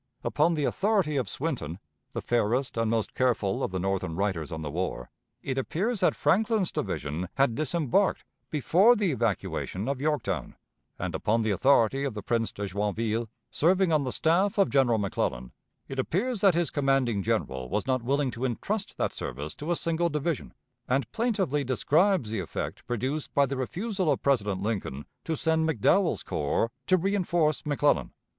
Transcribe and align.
Upon 0.23 0.55
the 0.55 0.63
authority 0.63 1.15
of 1.15 1.29
Swinton, 1.29 1.77
the 2.13 2.23
fairest 2.23 2.75
and 2.75 2.89
most 2.89 3.13
careful 3.13 3.61
of 3.61 3.69
the 3.69 3.77
Northern 3.77 4.15
writers 4.15 4.51
on 4.51 4.63
the 4.63 4.71
war, 4.71 5.11
it 5.43 5.59
appears 5.59 5.99
that 5.99 6.15
Franklin's 6.15 6.71
division 6.71 7.29
had 7.35 7.53
disembarked 7.53 8.25
before 8.49 8.95
the 8.95 9.11
evacuation 9.11 9.87
of 9.87 10.01
Yorktown; 10.01 10.55
and, 10.97 11.13
upon 11.13 11.43
the 11.43 11.51
authority 11.51 12.03
of 12.03 12.15
the 12.15 12.23
Prince 12.23 12.51
de 12.51 12.65
Joinville, 12.65 13.27
serving 13.51 13.93
on 13.93 14.03
the 14.03 14.11
staff 14.11 14.57
of 14.57 14.71
General 14.71 14.97
McClellan, 14.97 15.51
it 15.87 15.99
appears 15.99 16.41
that 16.41 16.55
his 16.55 16.71
commanding 16.71 17.21
general 17.21 17.69
was 17.69 17.85
not 17.85 18.01
willing 18.01 18.31
to 18.31 18.43
intrust 18.43 18.97
that 18.97 19.13
service 19.13 19.53
to 19.53 19.69
a 19.69 19.75
single 19.75 20.09
division, 20.09 20.55
and 20.89 21.11
plaintively 21.11 21.63
describes 21.63 22.31
the 22.31 22.39
effect 22.39 22.87
produced 22.87 23.35
by 23.35 23.45
the 23.45 23.55
refusal 23.55 24.11
of 24.11 24.23
President 24.23 24.63
Lincoln 24.63 25.05
to 25.25 25.35
send 25.35 25.69
McDowell's 25.69 26.23
corps 26.23 26.71
to 26.87 26.97
reënforce 26.97 27.67
McClellan. 27.67 28.13